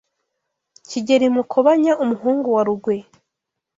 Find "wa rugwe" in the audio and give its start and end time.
2.55-2.95